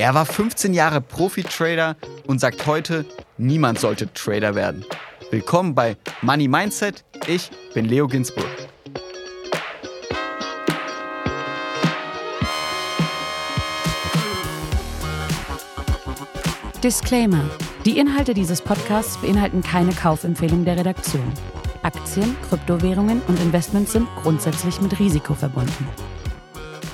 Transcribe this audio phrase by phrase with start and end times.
[0.00, 1.94] Er war 15 Jahre Profi-Trader
[2.26, 3.04] und sagt heute,
[3.36, 4.82] niemand sollte Trader werden.
[5.30, 7.04] Willkommen bei Money Mindset.
[7.26, 8.48] Ich bin Leo Ginsburg.
[16.82, 17.44] Disclaimer.
[17.84, 21.30] Die Inhalte dieses Podcasts beinhalten keine Kaufempfehlung der Redaktion.
[21.82, 25.86] Aktien, Kryptowährungen und Investments sind grundsätzlich mit Risiko verbunden.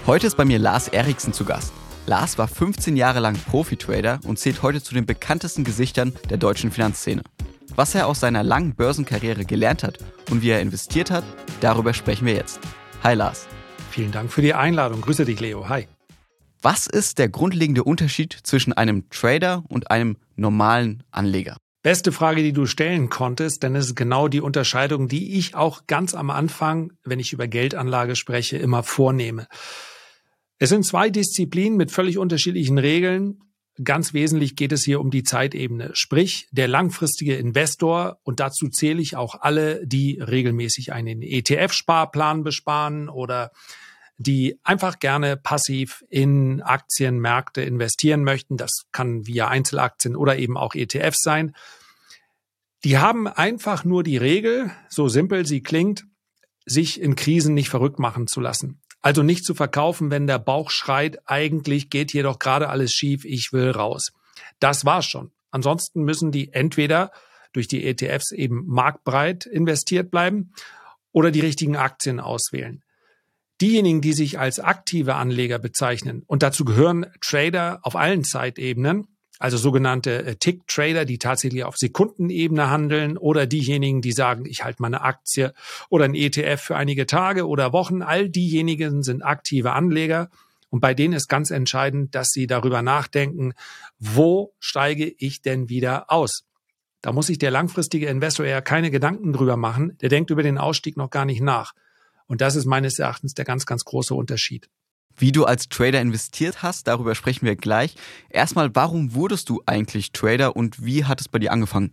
[0.09, 1.72] Heute ist bei mir Lars Eriksen zu Gast.
[2.06, 6.70] Lars war 15 Jahre lang Profi-Trader und zählt heute zu den bekanntesten Gesichtern der deutschen
[6.70, 7.22] Finanzszene.
[7.74, 9.98] Was er aus seiner langen Börsenkarriere gelernt hat
[10.30, 11.24] und wie er investiert hat,
[11.60, 12.60] darüber sprechen wir jetzt.
[13.02, 13.48] Hi Lars.
[13.90, 15.00] Vielen Dank für die Einladung.
[15.00, 15.68] Grüße dich, Leo.
[15.68, 15.88] Hi.
[16.62, 21.57] Was ist der grundlegende Unterschied zwischen einem Trader und einem normalen Anleger?
[21.82, 25.86] Beste Frage, die du stellen konntest, denn es ist genau die Unterscheidung, die ich auch
[25.86, 29.46] ganz am Anfang, wenn ich über Geldanlage spreche, immer vornehme.
[30.58, 33.40] Es sind zwei Disziplinen mit völlig unterschiedlichen Regeln.
[33.84, 39.02] Ganz wesentlich geht es hier um die Zeitebene, sprich der langfristige Investor und dazu zähle
[39.02, 43.50] ich auch alle, die regelmäßig einen ETF-Sparplan besparen oder
[44.16, 48.56] die einfach gerne passiv in Aktienmärkte investieren möchten.
[48.56, 51.54] Das kann via Einzelaktien oder eben auch ETFs sein.
[52.82, 56.06] Die haben einfach nur die Regel, so simpel sie klingt,
[56.64, 58.80] sich in Krisen nicht verrückt machen zu lassen.
[59.06, 63.24] Also nicht zu verkaufen, wenn der Bauch schreit, eigentlich geht hier doch gerade alles schief,
[63.24, 64.10] ich will raus.
[64.58, 65.30] Das war's schon.
[65.52, 67.12] Ansonsten müssen die entweder
[67.52, 70.50] durch die ETFs eben marktbreit investiert bleiben
[71.12, 72.82] oder die richtigen Aktien auswählen.
[73.60, 79.06] Diejenigen, die sich als aktive Anleger bezeichnen, und dazu gehören Trader auf allen Zeitebenen,
[79.38, 84.82] also sogenannte äh, Tick-Trader, die tatsächlich auf Sekundenebene handeln oder diejenigen, die sagen, ich halte
[84.82, 85.52] meine Aktie
[85.88, 88.02] oder ein ETF für einige Tage oder Wochen.
[88.02, 90.30] All diejenigen sind aktive Anleger
[90.70, 93.52] und bei denen ist ganz entscheidend, dass sie darüber nachdenken,
[93.98, 96.44] wo steige ich denn wieder aus?
[97.02, 99.96] Da muss sich der langfristige Investor eher keine Gedanken drüber machen.
[100.00, 101.72] Der denkt über den Ausstieg noch gar nicht nach.
[102.26, 104.69] Und das ist meines Erachtens der ganz, ganz große Unterschied.
[105.16, 107.94] Wie du als Trader investiert hast, darüber sprechen wir gleich.
[108.28, 111.93] Erstmal, warum wurdest du eigentlich Trader und wie hat es bei dir angefangen?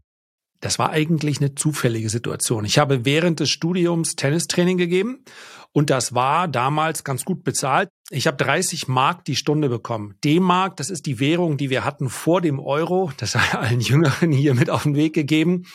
[0.59, 2.63] Das war eigentlich eine zufällige Situation.
[2.63, 5.25] Ich habe während des Studiums Tennistraining gegeben
[5.73, 7.89] und das war damals ganz gut bezahlt.
[8.09, 10.16] Ich habe 30 Mark die Stunde bekommen.
[10.23, 13.12] D-Mark, das ist die Währung, die wir hatten vor dem Euro.
[13.17, 15.66] Das sei allen Jüngeren hier mit auf den Weg gegeben.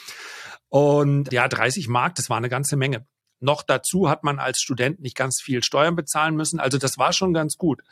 [0.68, 3.04] Und ja, 30 Mark, das war eine ganze Menge.
[3.40, 6.60] Noch dazu hat man als Student nicht ganz viel Steuern bezahlen müssen.
[6.60, 7.82] Also das war schon ganz gut.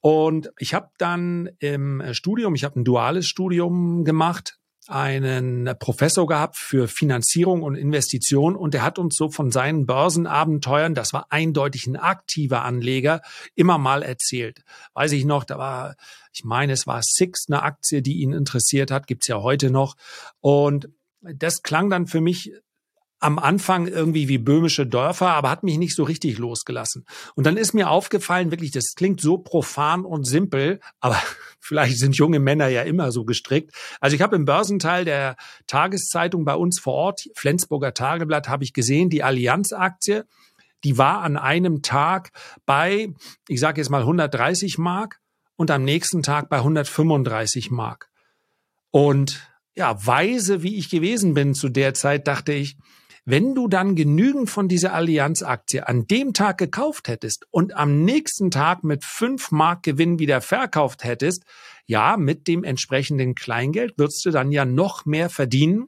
[0.00, 4.56] Und ich habe dann im Studium, ich habe ein duales Studium gemacht,
[4.88, 10.94] einen Professor gehabt für Finanzierung und Investition und der hat uns so von seinen Börsenabenteuern,
[10.94, 13.20] das war eindeutig ein aktiver Anleger,
[13.54, 14.64] immer mal erzählt.
[14.94, 15.96] Weiß ich noch, da war,
[16.32, 19.96] ich meine, es war Six, eine Aktie, die ihn interessiert hat, gibt's ja heute noch.
[20.40, 20.88] Und
[21.20, 22.52] das klang dann für mich
[23.20, 27.04] am Anfang irgendwie wie böhmische Dörfer, aber hat mich nicht so richtig losgelassen.
[27.34, 31.20] Und dann ist mir aufgefallen, wirklich, das klingt so profan und simpel, aber
[31.60, 33.72] vielleicht sind junge Männer ja immer so gestrickt.
[34.00, 35.36] Also ich habe im Börsenteil der
[35.66, 40.24] Tageszeitung bei uns vor Ort, Flensburger Tageblatt, habe ich gesehen, die Allianz-Aktie,
[40.82, 42.30] die war an einem Tag
[42.64, 43.12] bei,
[43.48, 45.20] ich sage jetzt mal 130 Mark
[45.56, 48.08] und am nächsten Tag bei 135 Mark.
[48.90, 52.76] Und ja, weise wie ich gewesen bin zu der Zeit, dachte ich,
[53.30, 58.50] wenn du dann genügend von dieser Allianz-Aktie an dem Tag gekauft hättest und am nächsten
[58.50, 61.44] Tag mit fünf Mark Gewinn wieder verkauft hättest,
[61.86, 65.86] ja, mit dem entsprechenden Kleingeld würdest du dann ja noch mehr verdienen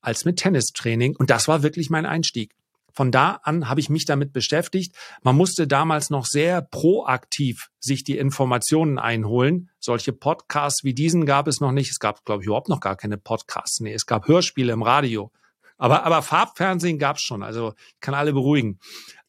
[0.00, 1.16] als mit Tennistraining.
[1.16, 2.54] Und das war wirklich mein Einstieg.
[2.92, 4.94] Von da an habe ich mich damit beschäftigt.
[5.22, 9.70] Man musste damals noch sehr proaktiv sich die Informationen einholen.
[9.80, 11.90] Solche Podcasts wie diesen gab es noch nicht.
[11.90, 13.80] Es gab, glaube ich, überhaupt noch gar keine Podcasts.
[13.80, 15.32] Nee, es gab Hörspiele im Radio.
[15.76, 18.78] Aber, aber Farbfernsehen gab's schon, also ich kann alle beruhigen.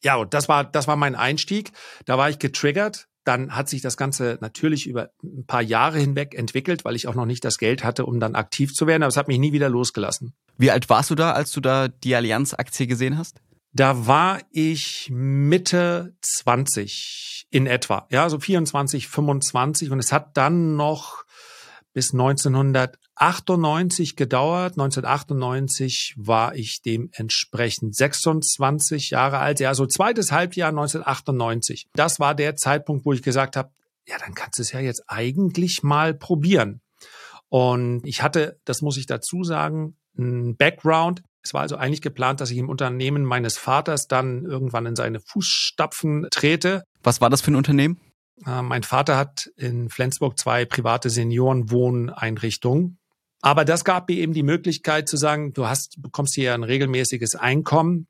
[0.02, 1.72] Ja, und das war, das war mein Einstieg.
[2.04, 3.08] Da war ich getriggert.
[3.24, 7.16] Dann hat sich das Ganze natürlich über ein paar Jahre hinweg entwickelt, weil ich auch
[7.16, 9.02] noch nicht das Geld hatte, um dann aktiv zu werden.
[9.02, 10.32] Aber es hat mich nie wieder losgelassen.
[10.56, 13.40] Wie alt warst du da, als du da die Allianz-Aktie gesehen hast?
[13.72, 20.76] Da war ich Mitte 20 in etwa, ja, so 24, 25 und es hat dann
[20.76, 21.24] noch
[21.96, 24.72] bis 1998 gedauert.
[24.72, 31.86] 1998 war ich dementsprechend 26 Jahre alt, ja, so zweites Halbjahr 1998.
[31.94, 33.70] Das war der Zeitpunkt, wo ich gesagt habe,
[34.06, 36.82] ja, dann kannst du es ja jetzt eigentlich mal probieren.
[37.48, 41.22] Und ich hatte, das muss ich dazu sagen, ein Background.
[41.42, 45.20] Es war also eigentlich geplant, dass ich im Unternehmen meines Vaters dann irgendwann in seine
[45.20, 46.82] Fußstapfen trete.
[47.02, 47.98] Was war das für ein Unternehmen?
[48.44, 52.98] Äh, mein Vater hat in Flensburg zwei private Seniorenwohneinrichtungen.
[53.40, 57.36] Aber das gab mir eben die Möglichkeit zu sagen, du hast, bekommst hier ein regelmäßiges
[57.36, 58.08] Einkommen.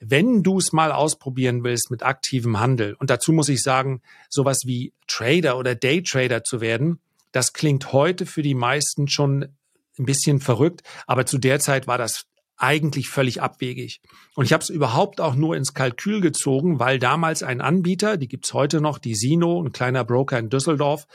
[0.00, 4.62] Wenn du es mal ausprobieren willst mit aktivem Handel, und dazu muss ich sagen, sowas
[4.64, 6.98] wie Trader oder Daytrader zu werden,
[7.30, 9.54] das klingt heute für die meisten schon
[9.98, 12.26] ein bisschen verrückt, aber zu der Zeit war das
[12.62, 14.00] eigentlich völlig abwegig.
[14.34, 18.28] Und ich habe es überhaupt auch nur ins Kalkül gezogen, weil damals ein Anbieter, die
[18.28, 21.06] gibt's heute noch, die Sino, ein kleiner Broker in Düsseldorf,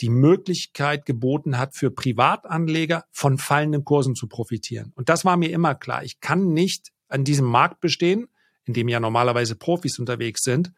[0.00, 4.92] die Möglichkeit geboten hat, für Privatanleger von fallenden Kursen zu profitieren.
[4.94, 6.04] Und das war mir immer klar.
[6.04, 8.28] Ich kann nicht an diesem Markt bestehen,
[8.64, 10.72] in dem ja normalerweise Profis unterwegs sind,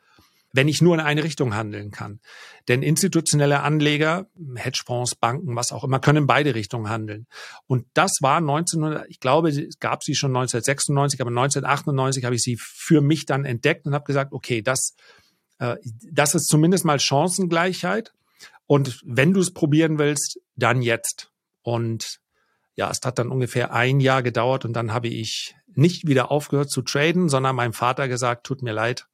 [0.52, 2.20] wenn ich nur in eine Richtung handeln kann.
[2.68, 7.26] Denn institutionelle Anleger, Hedgefonds, Banken, was auch immer, können in beide Richtungen handeln.
[7.66, 12.42] Und das war 1900, ich glaube, es gab sie schon 1996, aber 1998 habe ich
[12.42, 14.94] sie für mich dann entdeckt und habe gesagt, okay, das,
[15.58, 15.76] äh,
[16.10, 18.12] das ist zumindest mal Chancengleichheit.
[18.66, 21.30] Und wenn du es probieren willst, dann jetzt.
[21.62, 22.20] Und
[22.74, 26.70] ja, es hat dann ungefähr ein Jahr gedauert und dann habe ich nicht wieder aufgehört
[26.70, 29.07] zu traden, sondern meinem Vater gesagt, tut mir leid,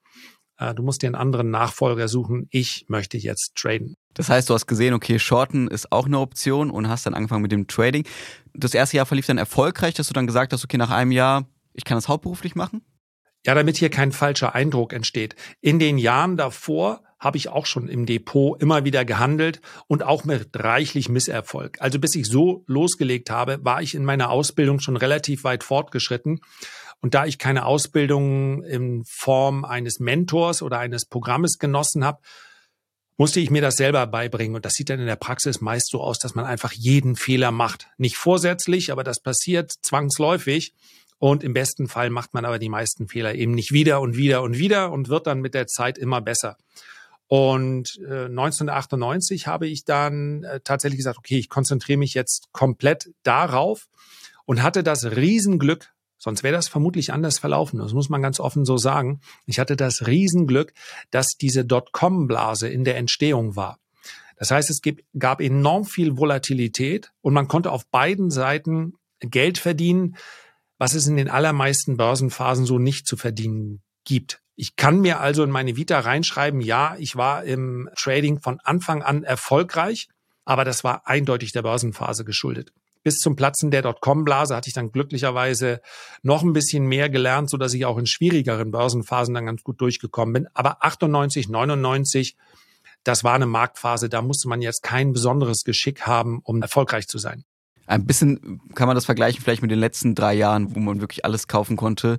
[0.59, 2.47] du musst dir einen anderen Nachfolger suchen.
[2.51, 3.95] Ich möchte jetzt traden.
[4.15, 7.43] Das heißt, du hast gesehen, okay, Shorten ist auch eine Option und hast dann angefangen
[7.43, 8.07] mit dem Trading.
[8.55, 11.47] Das erste Jahr verlief dann erfolgreich, dass du dann gesagt hast, okay, nach einem Jahr,
[11.73, 12.83] ich kann das hauptberuflich machen?
[13.47, 15.35] Ja, damit hier kein falscher Eindruck entsteht.
[15.61, 20.25] In den Jahren davor habe ich auch schon im Depot immer wieder gehandelt und auch
[20.25, 21.81] mit reichlich Misserfolg.
[21.81, 26.41] Also bis ich so losgelegt habe, war ich in meiner Ausbildung schon relativ weit fortgeschritten
[27.05, 32.23] und da ich keine Ausbildung in Form eines Mentors oder eines Programmes genossen habe,
[33.19, 34.57] musste ich mir das selber beibringen.
[34.57, 37.51] Und das sieht dann in der Praxis meist so aus, dass man einfach jeden Fehler
[37.51, 37.89] macht.
[37.99, 40.73] Nicht vorsätzlich, aber das passiert zwangsläufig.
[41.19, 44.41] Und im besten Fall macht man aber die meisten Fehler eben nicht wieder und wieder
[44.41, 46.57] und wieder und wird dann mit der Zeit immer besser.
[47.27, 53.11] Und äh, 1998 habe ich dann äh, tatsächlich gesagt, okay, ich konzentriere mich jetzt komplett
[53.25, 53.89] darauf
[54.47, 55.94] und hatte das Riesenglück,
[56.25, 57.81] Sonst wäre das vermutlich anders verlaufen.
[57.81, 59.21] Das muss man ganz offen so sagen.
[59.45, 60.73] Ich hatte das Riesenglück,
[61.11, 63.79] dass diese Dotcom-Blase in der Entstehung war.
[64.39, 64.81] Das heißt, es
[65.19, 70.17] gab enorm viel Volatilität und man konnte auf beiden Seiten Geld verdienen,
[70.79, 74.41] was es in den allermeisten Börsenphasen so nicht zu verdienen gibt.
[74.57, 79.03] Ich kann mir also in meine Vita reinschreiben, ja, ich war im Trading von Anfang
[79.03, 80.09] an erfolgreich,
[80.47, 82.73] aber das war eindeutig der Börsenphase geschuldet
[83.05, 85.81] bis zum Platzen der Dotcom-Blase hatte ich dann glücklicherweise
[86.23, 89.81] noch ein bisschen mehr gelernt, so dass ich auch in schwierigeren Börsenphasen dann ganz gut
[89.81, 90.49] durchgekommen bin.
[90.55, 92.37] Aber 98, 99,
[93.05, 97.19] das war eine Marktphase, da musste man jetzt kein besonderes Geschick haben, um erfolgreich zu
[97.19, 97.45] sein.
[97.87, 101.27] Ein bisschen kann man das vergleichen vielleicht mit den letzten drei Jahren, wo man wirklich
[101.27, 102.19] alles kaufen konnte,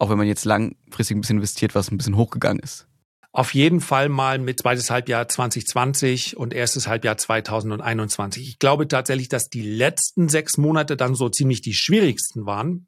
[0.00, 2.88] auch wenn man jetzt langfristig ein bisschen investiert, was ein bisschen hochgegangen ist
[3.34, 8.48] auf jeden Fall mal mit zweites Halbjahr 2020 und erstes Halbjahr 2021.
[8.48, 12.86] Ich glaube tatsächlich, dass die letzten sechs Monate dann so ziemlich die schwierigsten waren.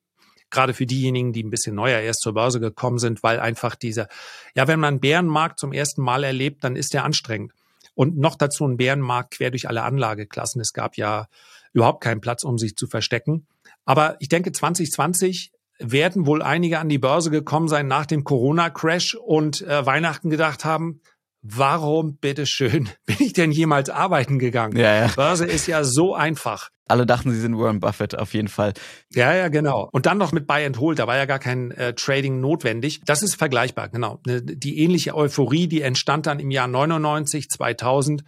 [0.51, 4.07] Gerade für diejenigen, die ein bisschen neuer erst zur Börse gekommen sind, weil einfach dieser,
[4.55, 7.53] ja, wenn man einen Bärenmarkt zum ersten Mal erlebt, dann ist der anstrengend.
[7.97, 10.61] Und noch dazu ein Bärenmarkt quer durch alle Anlageklassen.
[10.61, 11.27] Es gab ja
[11.73, 13.49] überhaupt keinen Platz, um sich zu verstecken.
[13.85, 19.15] Aber ich denke, 2020 werden wohl einige an die Börse gekommen sein nach dem Corona-Crash
[19.15, 21.01] und äh, Weihnachten gedacht haben,
[21.43, 24.77] warum bitteschön bin ich denn jemals arbeiten gegangen?
[24.77, 25.07] Ja, ja.
[25.15, 26.71] Börse ist ja so einfach.
[26.89, 28.73] Alle dachten, sie sind Warren Buffett auf jeden Fall.
[29.13, 29.89] Ja, ja, genau.
[29.93, 33.01] Und dann noch mit Buy and Hold, da war ja gar kein äh, Trading notwendig.
[33.05, 34.21] Das ist vergleichbar, genau.
[34.25, 38.23] Ne, die ähnliche Euphorie, die entstand dann im Jahr 99, 2000,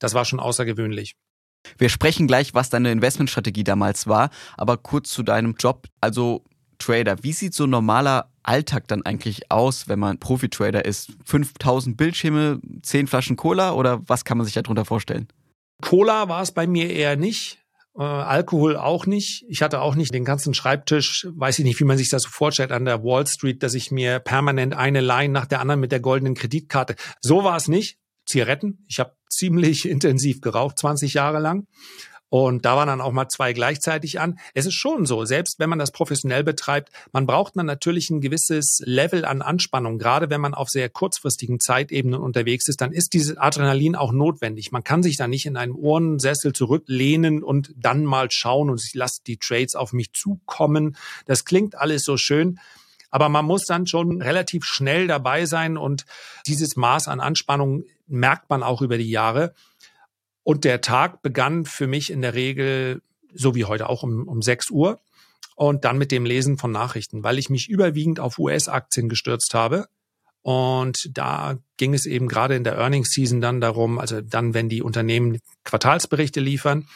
[0.00, 1.14] das war schon außergewöhnlich.
[1.78, 5.86] Wir sprechen gleich, was deine Investmentstrategie damals war, aber kurz zu deinem Job.
[6.00, 6.44] Also
[6.82, 7.16] Trader.
[7.22, 11.12] Wie sieht so ein normaler Alltag dann eigentlich aus, wenn man Profi-Trader ist?
[11.24, 15.28] 5000 Bildschirme, 10 Flaschen Cola oder was kann man sich darunter vorstellen?
[15.80, 17.58] Cola war es bei mir eher nicht.
[17.96, 19.44] Äh, Alkohol auch nicht.
[19.48, 22.30] Ich hatte auch nicht den ganzen Schreibtisch, weiß ich nicht, wie man sich das so
[22.30, 25.92] vorstellt, an der Wall Street, dass ich mir permanent eine Line nach der anderen mit
[25.92, 26.96] der goldenen Kreditkarte.
[27.20, 27.98] So war es nicht.
[28.24, 28.84] Zigaretten.
[28.88, 31.66] Ich habe ziemlich intensiv geraucht, 20 Jahre lang.
[32.32, 34.38] Und da waren dann auch mal zwei gleichzeitig an.
[34.54, 38.22] Es ist schon so, selbst wenn man das professionell betreibt, man braucht man natürlich ein
[38.22, 39.98] gewisses Level an Anspannung.
[39.98, 44.72] Gerade wenn man auf sehr kurzfristigen Zeitebenen unterwegs ist, dann ist dieses Adrenalin auch notwendig.
[44.72, 48.94] Man kann sich da nicht in einem Ohrensessel zurücklehnen und dann mal schauen und ich
[48.94, 50.96] lasse die Trades auf mich zukommen.
[51.26, 52.58] Das klingt alles so schön.
[53.10, 56.06] Aber man muss dann schon relativ schnell dabei sein und
[56.46, 59.52] dieses Maß an Anspannung merkt man auch über die Jahre.
[60.44, 64.42] Und der Tag begann für mich in der Regel, so wie heute auch um, um
[64.42, 65.00] 6 Uhr.
[65.54, 69.86] Und dann mit dem Lesen von Nachrichten, weil ich mich überwiegend auf US-Aktien gestürzt habe.
[70.40, 74.68] Und da ging es eben gerade in der Earnings Season dann darum, also dann, wenn
[74.68, 76.88] die Unternehmen Quartalsberichte liefern,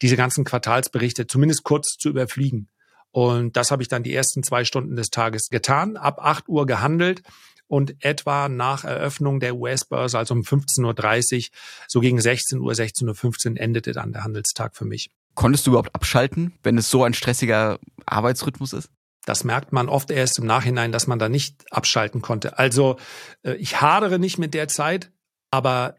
[0.00, 2.68] diese ganzen Quartalsberichte zumindest kurz zu überfliegen.
[3.10, 6.66] Und das habe ich dann die ersten zwei Stunden des Tages getan, ab 8 Uhr
[6.66, 7.22] gehandelt
[7.66, 11.56] und etwa nach Eröffnung der US-Börse, also um 15.30 Uhr,
[11.88, 15.10] so gegen 16 Uhr, 16.15 Uhr endete dann der Handelstag für mich.
[15.34, 18.90] Konntest du überhaupt abschalten, wenn es so ein stressiger Arbeitsrhythmus ist?
[19.24, 22.58] Das merkt man oft erst im Nachhinein, dass man da nicht abschalten konnte.
[22.58, 22.96] Also
[23.42, 25.10] äh, ich hadere nicht mit der Zeit,
[25.50, 25.96] aber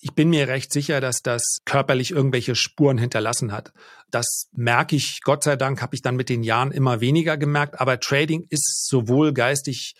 [0.00, 3.72] ich bin mir recht sicher, dass das körperlich irgendwelche Spuren hinterlassen hat.
[4.10, 7.80] Das merke ich, Gott sei Dank, habe ich dann mit den Jahren immer weniger gemerkt.
[7.80, 9.96] Aber Trading ist sowohl geistig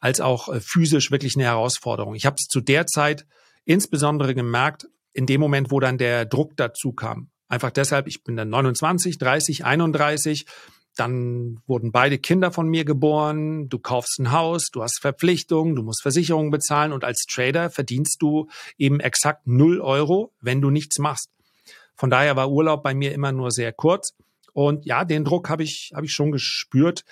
[0.00, 2.14] als auch äh, physisch wirklich eine Herausforderung.
[2.14, 3.26] Ich habe es zu der Zeit
[3.64, 7.30] insbesondere gemerkt, in dem Moment, wo dann der Druck dazu kam.
[7.48, 10.46] Einfach deshalb, ich bin dann 29, 30, 31
[10.96, 15.82] dann wurden beide Kinder von mir geboren, du kaufst ein Haus, du hast Verpflichtungen, du
[15.82, 18.48] musst Versicherungen bezahlen und als Trader verdienst du
[18.78, 21.30] eben exakt null Euro, wenn du nichts machst.
[21.96, 24.14] Von daher war Urlaub bei mir immer nur sehr kurz.
[24.52, 27.04] Und ja, den Druck habe ich, habe ich schon gespürt.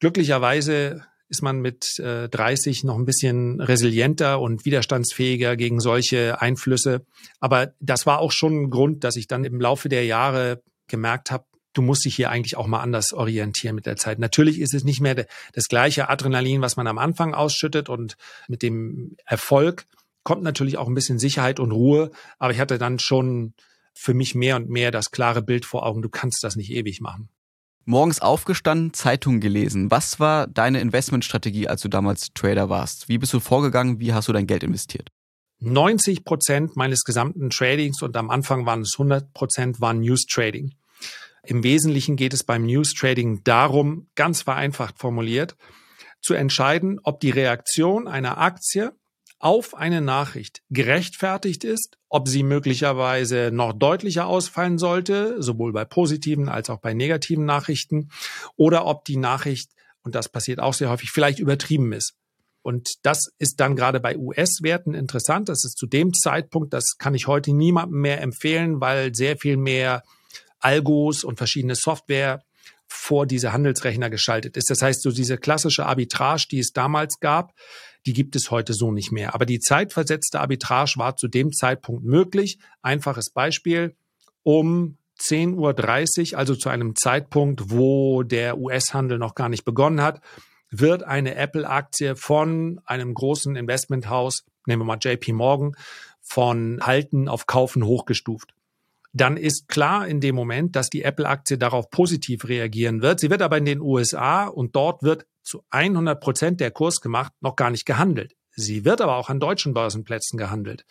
[0.00, 7.04] Glücklicherweise ist man mit äh, 30 noch ein bisschen resilienter und widerstandsfähiger gegen solche Einflüsse.
[7.40, 11.30] Aber das war auch schon ein Grund, dass ich dann im Laufe der Jahre gemerkt
[11.30, 11.44] habe,
[11.74, 14.18] du musst dich hier eigentlich auch mal anders orientieren mit der Zeit.
[14.18, 18.16] Natürlich ist es nicht mehr das gleiche Adrenalin, was man am Anfang ausschüttet und
[18.48, 19.86] mit dem Erfolg
[20.24, 23.54] kommt natürlich auch ein bisschen Sicherheit und Ruhe, aber ich hatte dann schon
[23.94, 27.00] für mich mehr und mehr das klare Bild vor Augen, du kannst das nicht ewig
[27.00, 27.30] machen.
[27.88, 29.90] Morgens aufgestanden, Zeitung gelesen.
[29.90, 33.08] Was war deine Investmentstrategie, als du damals Trader warst?
[33.08, 33.98] Wie bist du vorgegangen?
[33.98, 35.08] Wie hast du dein Geld investiert?
[35.60, 40.74] 90 Prozent meines gesamten Tradings und am Anfang waren es 100 Prozent waren News Trading.
[41.46, 45.56] Im Wesentlichen geht es beim News Trading darum, ganz vereinfacht formuliert,
[46.20, 48.92] zu entscheiden, ob die Reaktion einer Aktie
[49.38, 56.48] auf eine Nachricht gerechtfertigt ist, ob sie möglicherweise noch deutlicher ausfallen sollte, sowohl bei positiven
[56.48, 58.10] als auch bei negativen Nachrichten,
[58.56, 59.70] oder ob die Nachricht,
[60.02, 62.14] und das passiert auch sehr häufig, vielleicht übertrieben ist.
[62.62, 65.48] Und das ist dann gerade bei US-Werten interessant.
[65.48, 69.56] Das ist zu dem Zeitpunkt, das kann ich heute niemandem mehr empfehlen, weil sehr viel
[69.56, 70.02] mehr
[70.58, 72.42] Algos und verschiedene Software
[72.88, 74.70] vor diese Handelsrechner geschaltet ist.
[74.70, 77.52] Das heißt, so diese klassische Arbitrage, die es damals gab,
[78.06, 79.34] die gibt es heute so nicht mehr.
[79.34, 82.58] Aber die zeitversetzte Arbitrage war zu dem Zeitpunkt möglich.
[82.82, 83.94] Einfaches Beispiel.
[84.42, 90.20] Um 10.30 Uhr, also zu einem Zeitpunkt, wo der US-Handel noch gar nicht begonnen hat,
[90.70, 95.72] wird eine Apple-Aktie von einem großen Investmenthaus, nehmen wir mal JP Morgan,
[96.20, 98.54] von Halten auf Kaufen hochgestuft
[99.12, 103.20] dann ist klar in dem Moment, dass die Apple-Aktie darauf positiv reagieren wird.
[103.20, 107.32] Sie wird aber in den USA und dort wird zu 100 Prozent der Kurs gemacht,
[107.40, 108.34] noch gar nicht gehandelt.
[108.50, 110.84] Sie wird aber auch an deutschen Börsenplätzen gehandelt.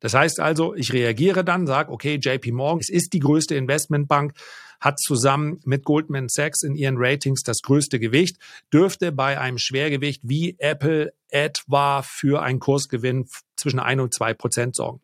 [0.00, 4.34] Das heißt also, ich reagiere dann, sage, okay, JP Morgan, es ist die größte Investmentbank,
[4.80, 8.36] hat zusammen mit Goldman Sachs in ihren Ratings das größte Gewicht,
[8.72, 14.76] dürfte bei einem Schwergewicht wie Apple etwa für einen Kursgewinn zwischen ein und zwei Prozent
[14.76, 15.00] sorgen.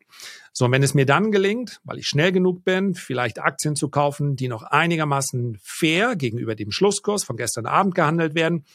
[0.52, 3.88] So, und wenn es mir dann gelingt, weil ich schnell genug bin, vielleicht Aktien zu
[3.88, 8.67] kaufen, die noch einigermaßen fair gegenüber dem Schlusskurs von gestern Abend gehandelt werden,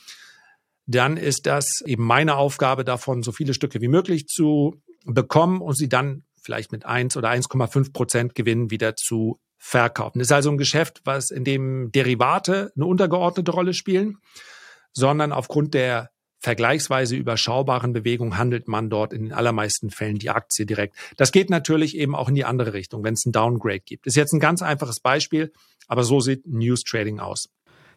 [0.86, 5.75] dann ist das eben meine Aufgabe davon, so viele Stücke wie möglich zu bekommen und
[5.75, 10.20] sie dann vielleicht mit 1 oder 1,5 Prozent Gewinn wieder zu verkaufen.
[10.20, 14.18] Das ist also ein Geschäft, was in dem Derivate eine untergeordnete Rolle spielen,
[14.94, 20.68] sondern aufgrund der vergleichsweise überschaubaren Bewegung handelt man dort in den allermeisten Fällen die Aktie
[20.68, 20.96] direkt.
[21.18, 24.06] Das geht natürlich eben auch in die andere Richtung, wenn es ein Downgrade gibt.
[24.06, 25.51] Ist jetzt ein ganz einfaches Beispiel,
[25.88, 27.50] aber so sieht News Trading aus.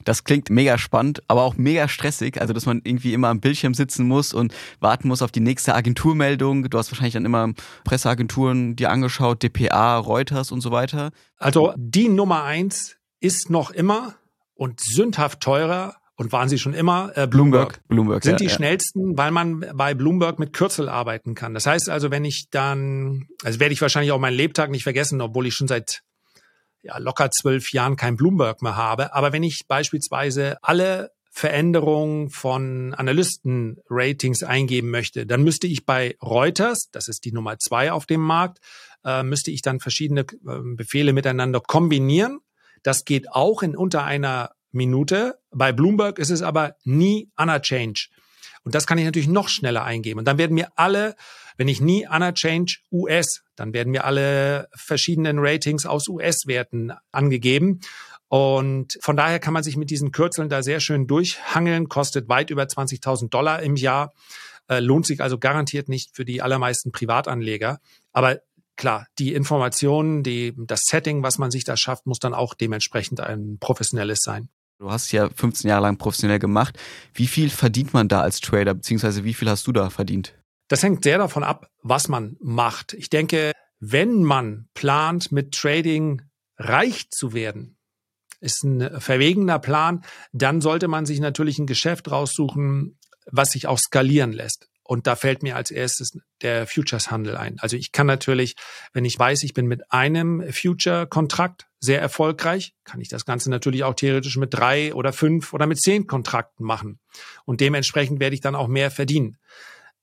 [0.04, 2.40] Das klingt mega spannend, aber auch mega stressig.
[2.40, 5.74] Also, dass man irgendwie immer am Bildschirm sitzen muss und warten muss auf die nächste
[5.74, 6.68] Agenturmeldung.
[6.70, 7.52] Du hast wahrscheinlich dann immer
[7.84, 11.10] Presseagenturen dir angeschaut, dpa, Reuters und so weiter.
[11.36, 14.14] Also, die Nummer eins ist noch immer
[14.54, 17.80] und sündhaft teurer und waren sie schon immer äh, Bloomberg.
[17.86, 18.50] Bloomberg sind ja, die ja.
[18.50, 21.54] schnellsten, weil man bei Bloomberg mit Kürzel arbeiten kann.
[21.54, 25.20] Das heißt also, wenn ich dann, also werde ich wahrscheinlich auch meinen Lebtag nicht vergessen,
[25.20, 26.02] obwohl ich schon seit
[26.82, 29.14] ja, locker zwölf Jahren kein Bloomberg mehr habe.
[29.14, 36.88] Aber wenn ich beispielsweise alle Veränderungen von Analysten-Ratings eingeben möchte, dann müsste ich bei Reuters,
[36.90, 38.58] das ist die Nummer zwei auf dem Markt,
[39.04, 40.24] äh, müsste ich dann verschiedene äh,
[40.74, 42.40] Befehle miteinander kombinieren.
[42.82, 45.38] Das geht auch in unter einer Minute.
[45.50, 48.08] Bei Bloomberg ist es aber nie Anna Change.
[48.64, 50.18] Und das kann ich natürlich noch schneller eingeben.
[50.18, 51.14] Und dann werden mir alle,
[51.58, 57.80] wenn ich nie Anna Change US, dann werden mir alle verschiedenen Ratings aus US-Werten angegeben.
[58.28, 62.50] Und von daher kann man sich mit diesen Kürzeln da sehr schön durchhangeln, kostet weit
[62.50, 64.14] über 20.000 Dollar im Jahr.
[64.68, 67.80] Äh, lohnt sich also garantiert nicht für die allermeisten Privatanleger.
[68.12, 68.40] Aber
[68.76, 73.20] klar, die Informationen, die, das Setting, was man sich da schafft, muss dann auch dementsprechend
[73.20, 74.48] ein professionelles sein.
[74.78, 76.78] Du hast ja 15 Jahre lang professionell gemacht.
[77.12, 80.37] Wie viel verdient man da als Trader, beziehungsweise wie viel hast du da verdient?
[80.68, 82.92] Das hängt sehr davon ab, was man macht.
[82.92, 86.22] Ich denke, wenn man plant, mit Trading
[86.56, 87.78] reich zu werden,
[88.40, 92.98] ist ein verwegener Plan, dann sollte man sich natürlich ein Geschäft raussuchen,
[93.30, 94.68] was sich auch skalieren lässt.
[94.82, 97.56] Und da fällt mir als erstes der Futures-Handel ein.
[97.60, 98.54] Also ich kann natürlich,
[98.94, 103.84] wenn ich weiß, ich bin mit einem Future-Kontrakt sehr erfolgreich, kann ich das Ganze natürlich
[103.84, 107.00] auch theoretisch mit drei oder fünf oder mit zehn Kontrakten machen.
[107.44, 109.36] Und dementsprechend werde ich dann auch mehr verdienen.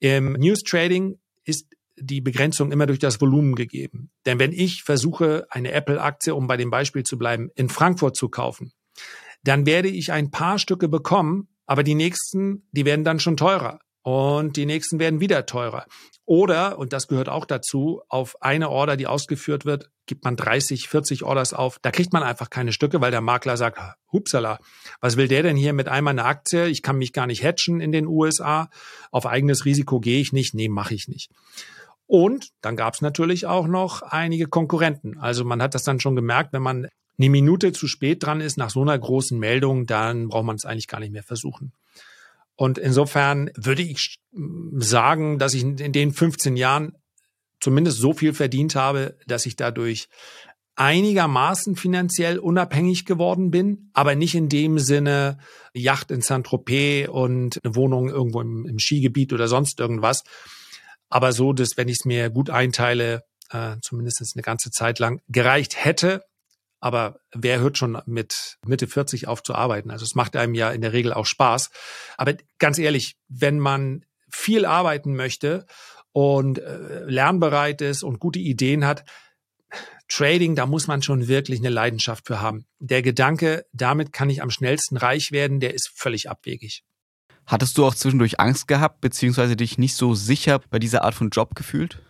[0.05, 1.65] Im News Trading ist
[1.97, 4.12] die Begrenzung immer durch das Volumen gegeben.
[4.27, 8.29] Denn wenn ich versuche, eine Apple-Aktie, um bei dem Beispiel zu bleiben, in Frankfurt zu
[8.29, 8.71] kaufen,
[9.41, 13.79] dann werde ich ein paar Stücke bekommen, aber die nächsten, die werden dann schon teurer
[14.03, 15.88] und die nächsten werden wieder teurer.
[16.25, 20.88] Oder, und das gehört auch dazu, auf eine Order, die ausgeführt wird, gibt man 30,
[20.88, 21.79] 40 Orders auf.
[21.81, 23.79] Da kriegt man einfach keine Stücke, weil der Makler sagt,
[24.12, 24.59] hupsala,
[25.01, 26.67] was will der denn hier mit einmal eine Aktie?
[26.67, 28.69] Ich kann mich gar nicht hatchen in den USA.
[29.12, 30.53] Auf eigenes Risiko gehe ich nicht.
[30.53, 31.31] Nee, mache ich nicht.
[32.07, 35.17] Und dann gab es natürlich auch noch einige Konkurrenten.
[35.17, 38.57] Also man hat das dann schon gemerkt, wenn man eine Minute zu spät dran ist
[38.57, 41.71] nach so einer großen Meldung, dann braucht man es eigentlich gar nicht mehr versuchen.
[42.55, 44.19] Und insofern würde ich
[44.77, 46.95] sagen, dass ich in den 15 Jahren
[47.65, 50.07] zumindest so viel verdient habe, dass ich dadurch
[50.75, 55.39] einigermaßen finanziell unabhängig geworden bin, aber nicht in dem Sinne
[55.74, 60.24] Yacht in Saint-Tropez und eine Wohnung irgendwo im, im, Skigebiet oder sonst irgendwas.
[61.10, 65.22] Aber so, dass wenn ich es mir gut einteile, äh, zumindest eine ganze Zeit lang
[65.27, 66.24] gereicht hätte,
[66.79, 69.89] aber wer hört schon mit Mitte 40 auf zu arbeiten?
[69.89, 71.72] Also es macht einem ja in der Regel auch Spaß.
[72.15, 75.65] Aber ganz ehrlich, wenn man viel arbeiten möchte
[76.15, 79.03] und äh, lernbereit ist und gute Ideen hat,
[80.07, 82.65] Trading, da muss man schon wirklich eine Leidenschaft für haben.
[82.80, 86.84] Der Gedanke, damit kann ich am schnellsten reich werden, der ist völlig abwegig.
[87.45, 91.32] Hattest du auch zwischendurch Angst gehabt, beziehungsweise dich nicht so sicher bei dieser Art von
[91.32, 92.01] Job gefühlt?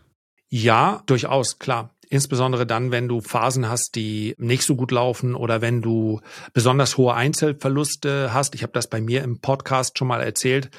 [0.49, 1.95] Ja, durchaus, klar.
[2.07, 6.21] Insbesondere dann, wenn du Phasen hast, die nicht so gut laufen oder wenn du
[6.53, 8.53] besonders hohe Einzelverluste hast.
[8.53, 10.69] Ich habe das bei mir im Podcast schon mal erzählt.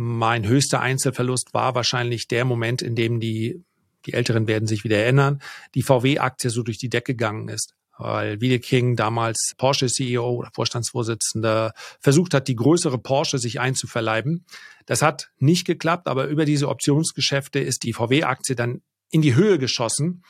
[0.00, 3.64] Mein höchster Einzelverlust war wahrscheinlich der Moment, in dem die,
[4.06, 5.42] die Älteren werden sich wieder erinnern,
[5.74, 7.74] die VW-Aktie so durch die Decke gegangen ist.
[7.98, 14.46] Weil Wiedeking, damals Porsche-CEO oder Vorstandsvorsitzender, versucht hat, die größere Porsche sich einzuverleiben.
[14.86, 19.58] Das hat nicht geklappt, aber über diese Optionsgeschäfte ist die VW-Aktie dann in die Höhe
[19.58, 20.22] geschossen,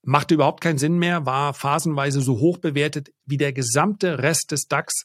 [0.00, 4.68] machte überhaupt keinen Sinn mehr, war phasenweise so hoch bewertet wie der gesamte Rest des
[4.68, 5.04] DAX.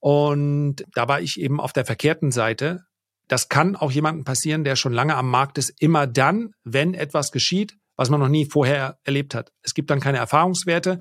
[0.00, 2.86] Und da war ich eben auf der verkehrten Seite.
[3.28, 7.32] Das kann auch jemandem passieren, der schon lange am Markt ist, immer dann, wenn etwas
[7.32, 9.52] geschieht, was man noch nie vorher erlebt hat.
[9.62, 11.00] Es gibt dann keine Erfahrungswerte.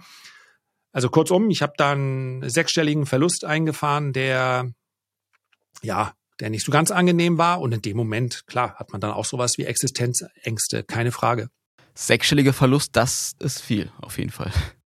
[0.91, 4.71] Also kurzum, ich habe da einen sechsstelligen Verlust eingefahren, der
[5.81, 7.61] ja der nicht so ganz angenehm war.
[7.61, 11.49] Und in dem Moment, klar, hat man dann auch sowas wie Existenzängste, keine Frage.
[11.93, 14.51] Sechsstelliger Verlust, das ist viel, auf jeden Fall.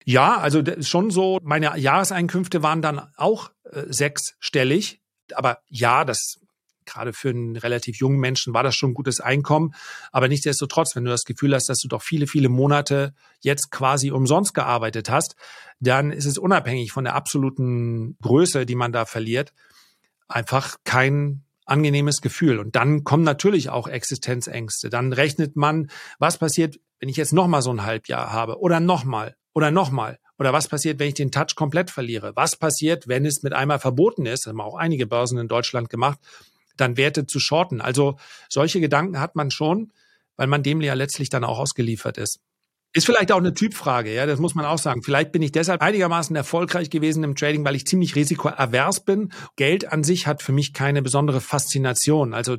[0.04, 5.00] Ja, also das ist schon so, meine Jahreseinkünfte waren dann auch äh, sechsstellig.
[5.34, 6.40] Aber ja, das
[6.88, 9.74] gerade für einen relativ jungen Menschen war das schon ein gutes Einkommen.
[10.12, 14.10] Aber nichtsdestotrotz, wenn du das Gefühl hast, dass du doch viele, viele Monate jetzt quasi
[14.10, 15.36] umsonst gearbeitet hast,
[15.80, 19.52] dann ist es unabhängig von der absoluten Größe, die man da verliert,
[20.26, 22.58] einfach kein angenehmes Gefühl.
[22.58, 24.88] Und dann kommen natürlich auch Existenzängste.
[24.88, 29.36] Dann rechnet man, was passiert, wenn ich jetzt nochmal so ein Halbjahr habe oder nochmal
[29.54, 30.18] oder nochmal.
[30.38, 32.32] Oder was passiert, wenn ich den Touch komplett verliere?
[32.36, 34.46] Was passiert, wenn es mit einmal verboten ist?
[34.46, 36.18] Das haben auch einige Börsen in Deutschland gemacht,
[36.80, 37.80] dann Werte zu shorten.
[37.80, 39.92] Also solche Gedanken hat man schon,
[40.36, 42.40] weil man dem ja letztlich dann auch ausgeliefert ist.
[42.94, 45.02] Ist vielleicht auch eine Typfrage, ja, das muss man auch sagen.
[45.02, 49.30] Vielleicht bin ich deshalb einigermaßen erfolgreich gewesen im Trading, weil ich ziemlich risikoavers bin.
[49.56, 52.32] Geld an sich hat für mich keine besondere Faszination.
[52.32, 52.56] Also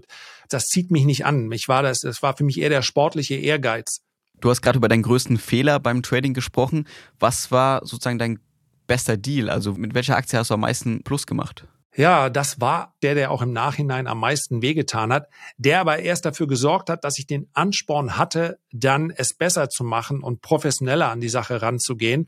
[0.47, 1.47] das zieht mich nicht an.
[1.47, 4.01] Mich war das, das war für mich eher der sportliche Ehrgeiz.
[4.39, 6.87] Du hast gerade über deinen größten Fehler beim Trading gesprochen.
[7.19, 8.39] Was war sozusagen dein
[8.85, 9.49] bester Deal?
[9.49, 11.65] Also mit welcher Aktie hast du am meisten Plus gemacht?
[11.99, 16.23] Ja, das war der, der auch im Nachhinein am meisten wehgetan hat, der aber erst
[16.23, 21.11] dafür gesorgt hat, dass ich den Ansporn hatte, dann es besser zu machen und professioneller
[21.11, 22.27] an die Sache ranzugehen.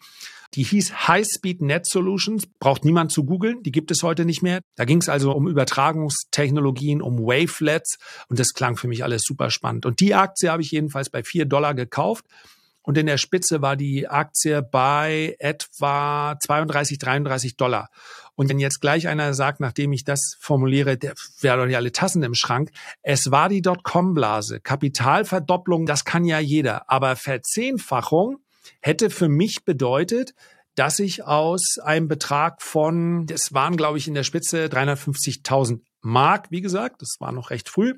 [0.55, 4.41] Die hieß High Speed Net Solutions, braucht niemand zu googeln, die gibt es heute nicht
[4.41, 4.60] mehr.
[4.75, 9.51] Da ging es also um Übertragungstechnologien, um Wavelets und das klang für mich alles super
[9.51, 9.86] spannend.
[9.86, 12.25] Und die Aktie habe ich jedenfalls bei vier Dollar gekauft
[12.84, 17.89] und in der Spitze war die Aktie bei etwa 32, 33 Dollar.
[18.41, 21.91] Und wenn jetzt gleich einer sagt, nachdem ich das formuliere, der wäre doch ja alle
[21.91, 22.71] Tassen im Schrank.
[23.04, 24.62] Es war die Dotcom-Blase.
[24.62, 26.89] Kapitalverdopplung, das kann ja jeder.
[26.89, 28.38] Aber Verzehnfachung
[28.82, 30.34] hätte für mich bedeutet,
[30.73, 36.47] dass ich aus einem Betrag von, das waren glaube ich in der Spitze 350.000 Mark,
[36.49, 37.93] wie gesagt, das war noch recht früh.